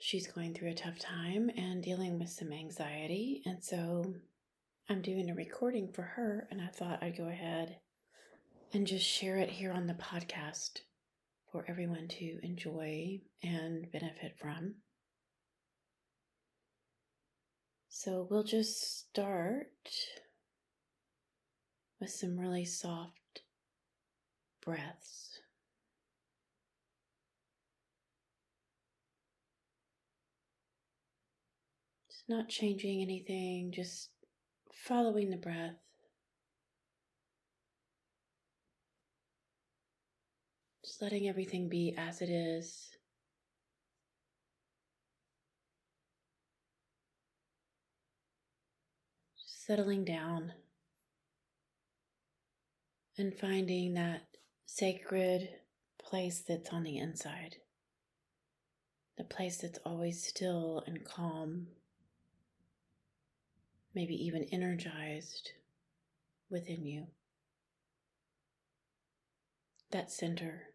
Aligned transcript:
She's 0.00 0.26
going 0.26 0.54
through 0.54 0.70
a 0.70 0.74
tough 0.74 0.98
time 0.98 1.48
and 1.56 1.80
dealing 1.80 2.18
with 2.18 2.30
some 2.30 2.52
anxiety, 2.52 3.40
and 3.46 3.62
so 3.62 4.16
I'm 4.90 5.02
doing 5.02 5.28
a 5.28 5.34
recording 5.34 5.92
for 5.92 6.00
her, 6.00 6.48
and 6.50 6.62
I 6.62 6.68
thought 6.68 7.02
I'd 7.02 7.18
go 7.18 7.28
ahead 7.28 7.76
and 8.72 8.86
just 8.86 9.04
share 9.04 9.36
it 9.36 9.50
here 9.50 9.70
on 9.70 9.86
the 9.86 9.92
podcast 9.92 10.80
for 11.52 11.66
everyone 11.68 12.08
to 12.08 12.38
enjoy 12.42 13.20
and 13.42 13.92
benefit 13.92 14.38
from. 14.38 14.76
So 17.90 18.26
we'll 18.30 18.44
just 18.44 18.98
start 18.98 19.66
with 22.00 22.08
some 22.08 22.38
really 22.38 22.64
soft 22.64 23.42
breaths. 24.64 25.40
Just 32.10 32.26
not 32.26 32.48
changing 32.48 33.02
anything, 33.02 33.70
just 33.70 34.08
following 34.84 35.30
the 35.30 35.36
breath. 35.36 35.74
Just 40.84 41.02
letting 41.02 41.28
everything 41.28 41.68
be 41.68 41.94
as 41.98 42.22
it 42.22 42.30
is. 42.30 42.90
Settling 49.46 50.04
down 50.04 50.52
and 53.18 53.34
finding 53.34 53.94
that 53.94 54.22
sacred 54.64 55.48
place 56.00 56.42
that's 56.46 56.70
on 56.70 56.84
the 56.84 56.96
inside. 56.96 57.56
The 59.18 59.24
place 59.24 59.58
that's 59.58 59.80
always 59.84 60.24
still 60.24 60.82
and 60.86 61.04
calm 61.04 61.66
maybe 63.94 64.14
even 64.14 64.44
energized 64.52 65.52
within 66.50 66.84
you. 66.86 67.06
That 69.90 70.10
center. 70.10 70.68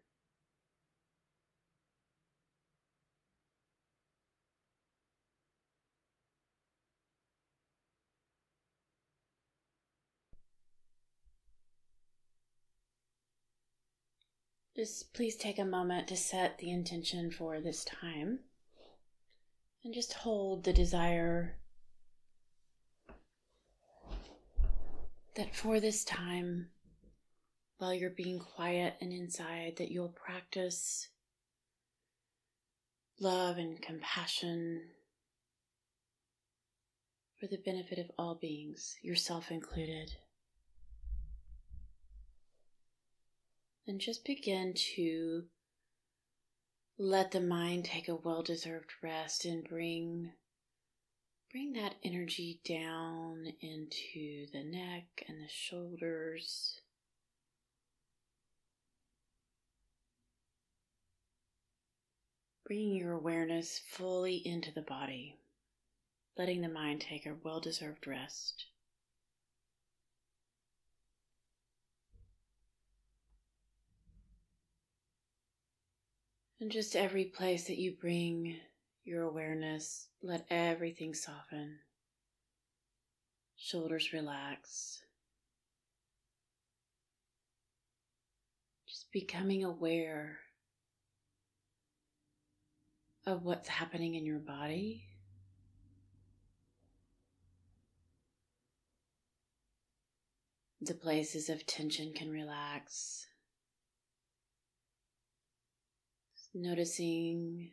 Just 14.76 15.14
please 15.14 15.36
take 15.36 15.60
a 15.60 15.64
moment 15.64 16.08
to 16.08 16.16
set 16.16 16.58
the 16.58 16.70
intention 16.70 17.30
for 17.30 17.60
this 17.60 17.84
time 17.84 18.40
and 19.84 19.94
just 19.94 20.12
hold 20.14 20.64
the 20.64 20.72
desire 20.72 21.56
that 25.34 25.54
for 25.54 25.80
this 25.80 26.04
time, 26.04 26.68
while 27.78 27.92
you're 27.92 28.10
being 28.10 28.38
quiet 28.38 28.94
and 29.00 29.12
inside, 29.12 29.74
that 29.78 29.90
you'll 29.90 30.08
practice 30.08 31.08
love 33.20 33.58
and 33.58 33.80
compassion 33.82 34.82
for 37.38 37.46
the 37.48 37.58
benefit 37.64 37.98
of 37.98 38.10
all 38.18 38.36
beings, 38.40 38.96
yourself 39.02 39.50
included. 39.50 40.12
And 43.86 44.00
just 44.00 44.24
begin 44.24 44.72
to 44.94 45.44
let 46.96 47.32
the 47.32 47.40
mind 47.40 47.84
take 47.84 48.08
a 48.08 48.14
well 48.14 48.42
deserved 48.42 48.92
rest 49.02 49.44
and 49.44 49.64
bring 49.64 50.32
Bring 51.54 51.74
that 51.74 51.94
energy 52.02 52.60
down 52.64 53.46
into 53.60 54.48
the 54.52 54.64
neck 54.64 55.24
and 55.28 55.40
the 55.40 55.48
shoulders. 55.48 56.80
Bringing 62.66 62.96
your 62.96 63.12
awareness 63.12 63.80
fully 63.86 64.42
into 64.44 64.72
the 64.72 64.82
body, 64.82 65.38
letting 66.36 66.60
the 66.60 66.68
mind 66.68 67.02
take 67.02 67.24
a 67.24 67.36
well 67.44 67.60
deserved 67.60 68.08
rest. 68.08 68.64
And 76.60 76.72
just 76.72 76.96
every 76.96 77.26
place 77.26 77.68
that 77.68 77.78
you 77.78 77.92
bring 77.92 78.56
your 79.04 79.22
awareness, 79.22 80.08
let 80.22 80.46
everything 80.50 81.14
soften. 81.14 81.78
Shoulders 83.56 84.12
relax. 84.12 85.02
Just 88.88 89.12
becoming 89.12 89.64
aware 89.64 90.38
of 93.26 93.44
what's 93.44 93.68
happening 93.68 94.14
in 94.14 94.24
your 94.24 94.38
body. 94.38 95.04
The 100.80 100.94
places 100.94 101.48
of 101.48 101.64
tension 101.66 102.12
can 102.14 102.30
relax. 102.30 103.26
Just 106.36 106.50
noticing 106.54 107.70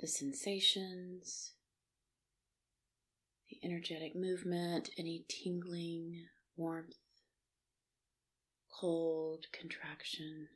the 0.00 0.06
sensations, 0.06 1.52
the 3.50 3.58
energetic 3.64 4.14
movement, 4.14 4.90
any 4.98 5.24
tingling, 5.28 6.26
warmth, 6.56 6.96
cold, 8.70 9.46
contraction. 9.52 10.48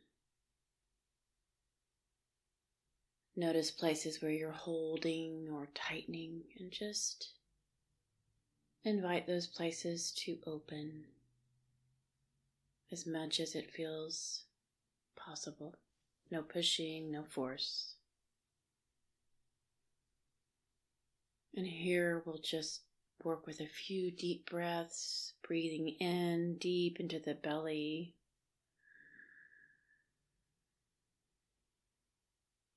Notice 3.36 3.70
places 3.70 4.20
where 4.20 4.30
you're 4.30 4.50
holding 4.50 5.48
or 5.50 5.68
tightening 5.74 6.42
and 6.58 6.70
just 6.70 7.30
invite 8.84 9.26
those 9.26 9.46
places 9.46 10.12
to 10.12 10.38
open 10.46 11.04
as 12.92 13.06
much 13.06 13.40
as 13.40 13.54
it 13.54 13.70
feels 13.70 14.44
possible. 15.16 15.76
No 16.30 16.42
pushing, 16.42 17.10
no 17.10 17.24
force. 17.24 17.94
And 21.54 21.66
here 21.66 22.22
we'll 22.24 22.40
just 22.42 22.82
work 23.24 23.46
with 23.46 23.60
a 23.60 23.66
few 23.66 24.10
deep 24.10 24.48
breaths, 24.48 25.34
breathing 25.46 25.88
in 26.00 26.56
deep 26.58 27.00
into 27.00 27.18
the 27.18 27.34
belly. 27.34 28.14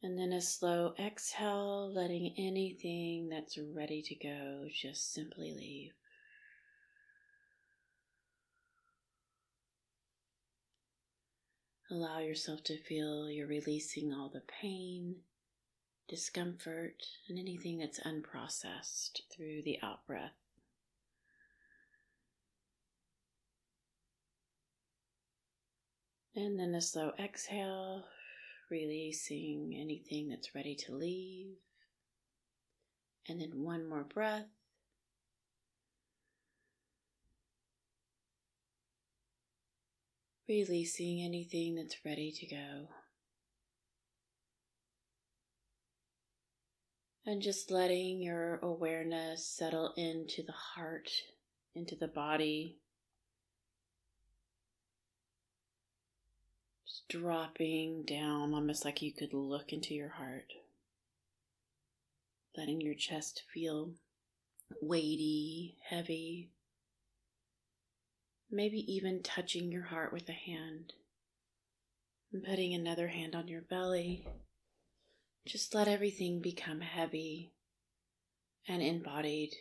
And 0.02 0.20
then 0.20 0.34
a 0.34 0.42
slow 0.42 0.94
exhale, 1.00 1.94
letting 1.94 2.34
anything 2.38 3.30
that's 3.30 3.58
ready 3.58 4.02
to 4.02 4.16
go 4.16 4.68
just 4.70 5.14
simply 5.14 5.54
leave. 5.54 5.94
Allow 11.90 12.20
yourself 12.20 12.64
to 12.66 12.78
feel 12.84 13.30
you're 13.30 13.48
releasing 13.48 14.14
all 14.14 14.30
the 14.30 14.42
pain 14.62 15.18
discomfort, 16.14 17.02
and 17.28 17.40
anything 17.40 17.80
that's 17.80 18.00
unprocessed 18.02 19.22
through 19.32 19.64
the 19.64 19.80
out 19.82 20.06
breath. 20.06 20.36
And 26.36 26.60
then 26.60 26.76
a 26.76 26.82
slow 26.82 27.14
exhale, 27.18 28.04
releasing 28.70 29.76
anything 29.76 30.30
that's 30.30 30.54
ready 30.54 30.76
to 30.86 30.94
leave. 30.94 31.56
And 33.28 33.42
then 33.42 33.64
one 33.64 33.90
more 33.90 34.04
breath. 34.04 34.46
Releasing 40.48 41.24
anything 41.24 41.74
that's 41.74 42.06
ready 42.06 42.32
to 42.32 42.46
go. 42.46 42.88
And 47.26 47.42
just 47.42 47.72
letting 47.72 48.22
your 48.22 48.60
awareness 48.62 49.48
settle 49.48 49.94
into 49.96 50.44
the 50.44 50.52
heart, 50.52 51.10
into 51.74 51.96
the 51.96 52.08
body. 52.10 52.80
Just 56.86 57.08
dropping 57.08 58.04
down, 58.04 58.54
almost 58.54 58.84
like 58.84 59.02
you 59.02 59.14
could 59.14 59.34
look 59.34 59.72
into 59.72 59.94
your 59.94 60.10
heart. 60.10 60.52
Letting 62.58 62.82
your 62.82 62.94
chest 62.94 63.44
feel 63.54 63.94
weighty, 64.82 65.78
heavy. 65.90 66.50
Maybe 68.52 68.80
even 68.94 69.24
touching 69.24 69.72
your 69.72 69.86
heart 69.86 70.12
with 70.12 70.28
a 70.28 70.34
hand. 70.34 70.92
And 72.34 72.44
putting 72.44 72.74
another 72.74 73.08
hand 73.08 73.34
on 73.34 73.48
your 73.48 73.62
belly 73.62 74.28
just 75.46 75.76
let 75.76 75.88
everything 75.90 76.40
become 76.40 76.80
heavy 76.82 77.52
and 78.68 78.82
embodied. 78.82 79.54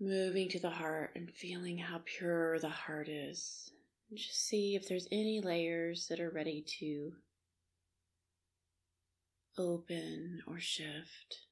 Moving 0.00 0.48
to 0.48 0.58
the 0.58 0.70
heart 0.70 1.10
and 1.14 1.30
feeling 1.30 1.76
how 1.76 2.00
pure 2.06 2.58
the 2.58 2.70
heart 2.70 3.08
is. 3.08 3.70
And 4.08 4.18
just 4.18 4.46
see 4.46 4.74
if 4.74 4.88
there's 4.88 5.06
any 5.12 5.42
layers 5.42 6.06
that 6.08 6.20
are 6.20 6.30
ready 6.30 6.64
to 6.80 7.12
open 9.58 10.40
or 10.46 10.58
shift. 10.58 11.49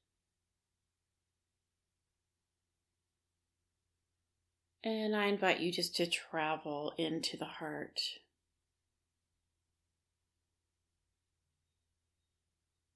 And 4.83 5.15
I 5.15 5.25
invite 5.25 5.59
you 5.59 5.71
just 5.71 5.95
to 5.97 6.07
travel 6.07 6.93
into 6.97 7.35
the 7.35 7.45
heart. 7.45 7.99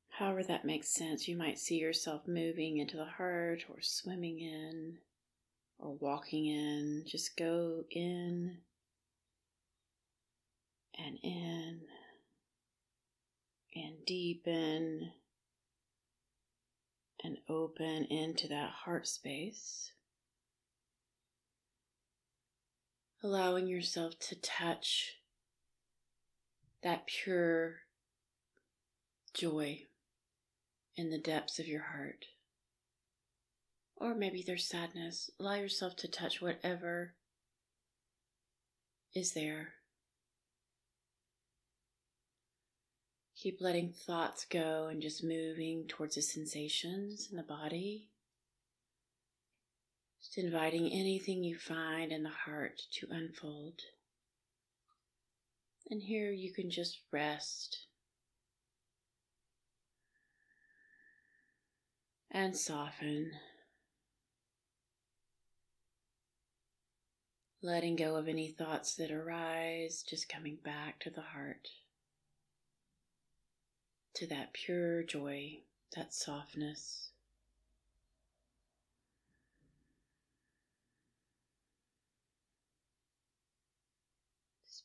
However, 0.10 0.44
that 0.44 0.64
makes 0.64 0.90
sense. 0.90 1.28
You 1.28 1.36
might 1.36 1.60
see 1.60 1.78
yourself 1.78 2.28
moving 2.28 2.78
into 2.78 2.96
the 2.96 3.06
heart 3.06 3.66
or 3.68 3.82
swimming 3.82 4.40
in 4.40 5.00
or 5.80 5.96
walking 5.96 6.46
in. 6.46 7.04
Just 7.06 7.36
go 7.36 7.84
in 7.92 8.58
and 10.98 11.18
in 11.24 11.82
and 13.76 14.06
deepen 14.06 15.12
and 17.24 17.38
open 17.50 18.06
into 18.06 18.48
that 18.48 18.70
heart 18.70 19.08
space. 19.08 19.92
Allowing 23.24 23.68
yourself 23.68 24.20
to 24.20 24.36
touch 24.36 25.14
that 26.84 27.08
pure 27.08 27.76
joy 29.34 29.84
in 30.98 31.10
the 31.10 31.18
depths 31.18 31.58
of 31.58 31.68
your 31.68 31.84
heart. 31.84 32.26
Or 33.96 34.14
maybe 34.14 34.44
there's 34.46 34.68
sadness. 34.68 35.32
Allow 35.40 35.56
yourself 35.56 35.96
to 35.98 36.08
touch 36.10 36.42
whatever 36.42 37.14
is 39.16 39.34
there. 39.34 39.70
Keep 43.38 43.62
letting 43.62 43.94
thoughts 43.94 44.46
go 44.46 44.88
and 44.88 45.02
just 45.02 45.24
moving 45.24 45.86
towards 45.88 46.16
the 46.16 46.22
sensations 46.22 47.30
in 47.32 47.38
the 47.38 47.44
body. 47.44 48.10
Just 50.34 50.46
inviting 50.46 50.92
anything 50.92 51.44
you 51.44 51.56
find 51.56 52.12
in 52.12 52.24
the 52.24 52.30
heart 52.30 52.82
to 52.94 53.08
unfold. 53.12 53.82
And 55.92 56.02
here 56.02 56.32
you 56.32 56.52
can 56.52 56.72
just 56.72 57.02
rest 57.12 57.86
and 62.32 62.58
soften. 62.58 63.34
Letting 67.62 67.96
go 67.96 68.16
of 68.16 68.28
any 68.28 68.48
thoughts 68.48 68.96
that 68.96 69.12
arise, 69.12 70.04
just 70.08 70.28
coming 70.30 70.58
back 70.64 71.00
to 71.02 71.12
the 71.12 71.22
heart, 71.22 71.68
to 74.16 74.26
that 74.28 74.54
pure 74.54 75.04
joy, 75.04 75.60
that 75.96 76.12
softness. 76.12 77.13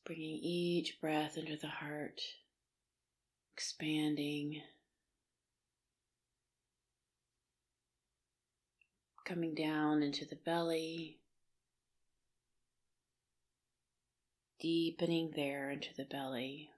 Bringing 0.08 0.40
each 0.42 0.98
breath 1.02 1.36
into 1.36 1.54
the 1.58 1.68
heart, 1.68 2.22
expanding, 3.54 4.58
coming 9.26 9.54
down 9.54 10.02
into 10.02 10.24
the 10.24 10.38
belly, 10.46 11.18
deepening 14.58 15.30
there 15.36 15.70
into 15.70 15.90
the 15.98 16.06
belly. 16.06 16.70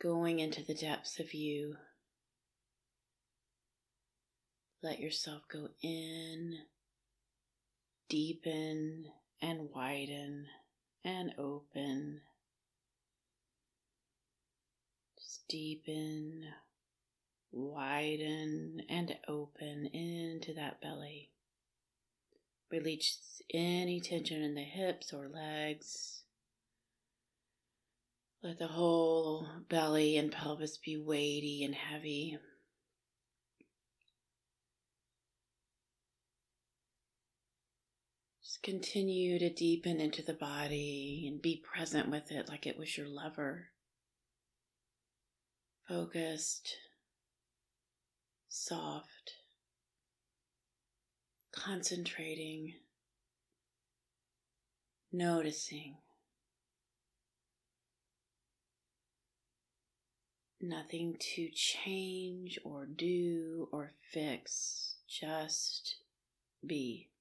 Going 0.00 0.38
into 0.38 0.64
the 0.64 0.74
depths 0.74 1.20
of 1.20 1.34
you. 1.34 1.76
Let 4.82 4.98
yourself 4.98 5.42
go 5.52 5.68
in, 5.82 6.54
deepen, 8.08 9.04
and 9.42 9.68
widen 9.74 10.46
and 11.04 11.34
open. 11.36 12.20
Just 15.18 15.48
deepen, 15.48 16.44
widen, 17.50 18.82
and 18.88 19.16
open 19.28 19.86
into 19.92 20.54
that 20.54 20.80
belly. 20.80 21.30
Release 22.70 23.42
any 23.52 24.00
tension 24.00 24.40
in 24.40 24.54
the 24.54 24.62
hips 24.62 25.12
or 25.12 25.28
legs. 25.28 26.22
Let 28.42 28.58
the 28.58 28.68
whole 28.68 29.46
belly 29.68 30.16
and 30.16 30.32
pelvis 30.32 30.78
be 30.78 30.96
weighty 30.96 31.62
and 31.64 31.74
heavy. 31.74 32.38
Continue 38.62 39.38
to 39.38 39.50
deepen 39.50 40.00
into 40.00 40.22
the 40.22 40.32
body 40.32 41.24
and 41.26 41.42
be 41.42 41.62
present 41.62 42.08
with 42.08 42.30
it 42.30 42.48
like 42.48 42.66
it 42.66 42.78
was 42.78 42.96
your 42.96 43.08
lover. 43.08 43.68
Focused, 45.88 46.76
soft, 48.48 49.32
concentrating, 51.52 52.74
noticing. 55.12 55.96
Nothing 60.60 61.16
to 61.34 61.48
change 61.52 62.60
or 62.64 62.86
do 62.86 63.68
or 63.72 63.94
fix, 64.12 64.94
just 65.08 65.96
be. 66.64 67.11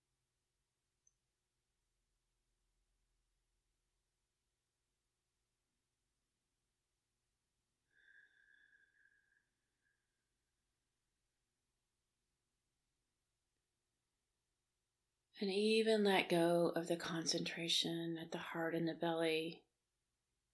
And 15.41 15.49
even 15.51 16.03
let 16.03 16.29
go 16.29 16.71
of 16.75 16.87
the 16.87 16.95
concentration 16.95 18.15
at 18.21 18.31
the 18.31 18.37
heart 18.37 18.75
and 18.75 18.87
the 18.87 18.93
belly 18.93 19.63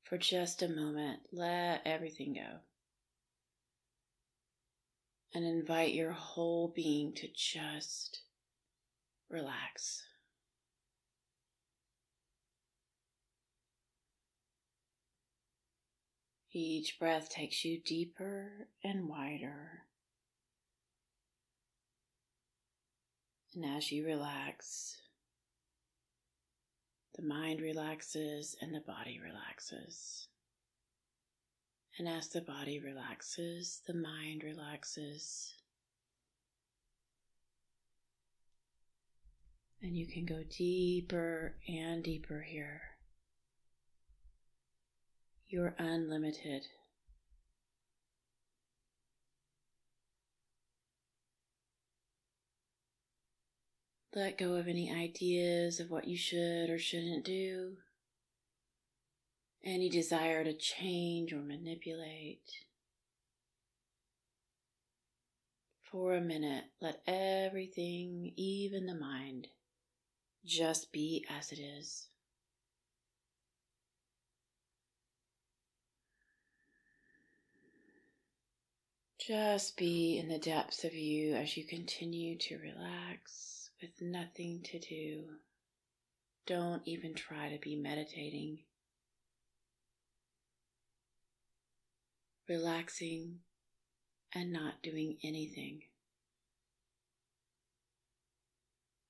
for 0.02 0.18
just 0.18 0.64
a 0.64 0.70
moment. 0.70 1.20
Let 1.34 1.82
everything 1.86 2.36
go. 2.36 2.60
And 5.34 5.44
invite 5.44 5.94
your 5.94 6.14
whole 6.14 6.72
being 6.74 7.12
to 7.16 7.28
just 7.36 8.22
relax. 9.30 10.04
Each 16.54 16.98
breath 16.98 17.30
takes 17.30 17.66
you 17.66 17.82
deeper 17.82 18.70
and 18.86 19.10
wider. 19.10 19.87
And 23.58 23.66
as 23.76 23.92
you 23.92 24.06
relax, 24.06 24.98
the 27.16 27.24
mind 27.24 27.60
relaxes 27.60 28.56
and 28.62 28.72
the 28.72 28.82
body 28.82 29.20
relaxes. 29.20 30.28
And 31.98 32.08
as 32.08 32.28
the 32.28 32.42
body 32.42 32.80
relaxes, 32.80 33.82
the 33.88 33.96
mind 33.96 34.44
relaxes. 34.44 35.56
And 39.82 39.98
you 39.98 40.06
can 40.06 40.28
go 40.28 40.44
deeper 40.56 41.56
and 41.68 42.04
deeper 42.04 42.46
here. 42.48 42.82
You're 45.48 45.74
unlimited. 45.80 46.62
Let 54.18 54.40
go 54.40 54.56
of 54.56 54.68
any 54.68 54.92
ideas 54.92 55.80
of 55.80 55.92
what 55.92 56.08
you 56.08 56.18
should 56.18 56.72
or 56.72 56.80
shouldn't 56.80 57.24
do, 57.24 57.78
any 59.64 59.90
desire 59.90 60.44
to 60.44 60.58
change 60.58 61.32
or 61.32 61.44
manipulate. 61.44 62.50
For 65.84 66.16
a 66.16 66.20
minute, 66.20 66.64
let 66.82 67.04
everything, 67.06 68.34
even 68.36 68.88
the 68.88 68.96
mind, 68.96 69.50
just 70.44 70.92
be 70.92 71.24
as 71.30 71.52
it 71.52 71.60
is. 71.60 72.08
Just 79.20 79.78
be 79.78 80.18
in 80.18 80.28
the 80.28 80.40
depths 80.40 80.84
of 80.84 80.96
you 80.96 81.36
as 81.36 81.56
you 81.56 81.64
continue 81.66 82.36
to 82.40 82.58
relax 82.58 83.67
with 83.82 84.02
nothing 84.02 84.62
to 84.64 84.80
do. 84.80 85.24
Don't 86.46 86.82
even 86.86 87.14
try 87.14 87.50
to 87.50 87.60
be 87.60 87.76
meditating. 87.76 88.60
Relaxing 92.48 93.40
and 94.34 94.52
not 94.54 94.82
doing 94.82 95.18
anything. 95.24 95.82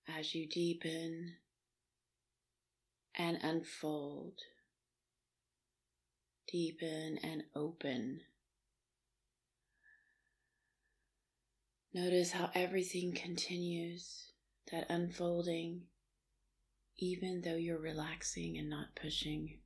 As 0.07 0.33
you 0.33 0.47
deepen 0.47 1.33
and 3.15 3.37
unfold, 3.41 4.33
deepen 6.51 7.19
and 7.23 7.43
open. 7.55 8.21
Notice 11.93 12.31
how 12.31 12.49
everything 12.53 13.13
continues, 13.13 14.26
that 14.71 14.85
unfolding, 14.89 15.83
even 16.97 17.41
though 17.41 17.55
you're 17.55 17.79
relaxing 17.79 18.57
and 18.57 18.69
not 18.69 18.95
pushing. 18.95 19.59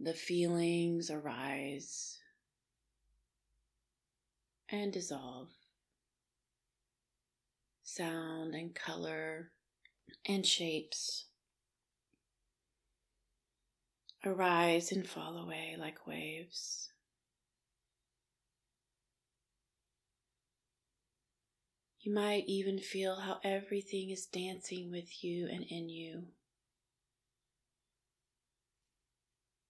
The 0.00 0.14
feelings 0.14 1.10
arise 1.10 2.18
and 4.68 4.92
dissolve. 4.92 5.48
Sound 7.82 8.54
and 8.54 8.74
color 8.74 9.50
and 10.26 10.46
shapes 10.46 11.26
arise 14.24 14.92
and 14.92 15.08
fall 15.08 15.38
away 15.38 15.76
like 15.78 16.06
waves. 16.06 16.90
You 22.08 22.14
might 22.14 22.46
even 22.46 22.78
feel 22.78 23.16
how 23.16 23.38
everything 23.44 24.08
is 24.08 24.24
dancing 24.24 24.90
with 24.90 25.22
you 25.22 25.46
and 25.46 25.62
in 25.64 25.90
you, 25.90 26.28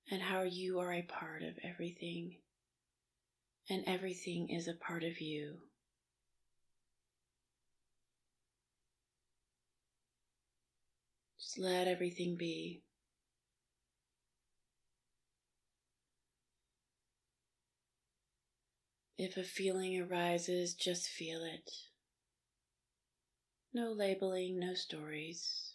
and 0.08 0.22
how 0.22 0.42
you 0.42 0.78
are 0.78 0.92
a 0.92 1.02
part 1.02 1.42
of 1.42 1.58
everything, 1.64 2.36
and 3.68 3.82
everything 3.88 4.50
is 4.50 4.68
a 4.68 4.74
part 4.74 5.02
of 5.02 5.20
you. 5.20 5.58
Just 11.40 11.58
let 11.58 11.88
everything 11.88 12.36
be. 12.36 12.84
If 19.18 19.36
a 19.36 19.42
feeling 19.42 20.00
arises, 20.00 20.74
just 20.74 21.08
feel 21.08 21.42
it. 21.42 21.68
No 23.78 23.92
labeling, 23.92 24.58
no 24.58 24.74
stories. 24.74 25.74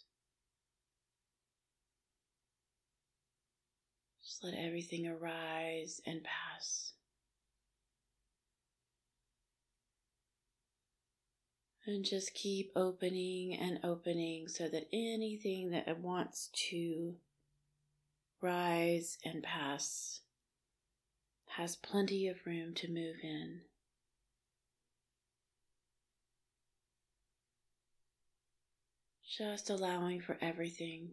Just 4.22 4.44
let 4.44 4.52
everything 4.52 5.06
arise 5.06 6.02
and 6.04 6.20
pass. 6.22 6.92
And 11.86 12.04
just 12.04 12.34
keep 12.34 12.72
opening 12.76 13.54
and 13.54 13.80
opening 13.82 14.48
so 14.48 14.68
that 14.68 14.86
anything 14.92 15.70
that 15.70 15.98
wants 15.98 16.50
to 16.68 17.14
rise 18.42 19.16
and 19.24 19.42
pass 19.42 20.20
has 21.56 21.74
plenty 21.76 22.28
of 22.28 22.44
room 22.44 22.74
to 22.74 22.88
move 22.88 23.16
in. 23.22 23.62
Just 29.36 29.68
allowing 29.68 30.20
for 30.20 30.38
everything. 30.40 31.10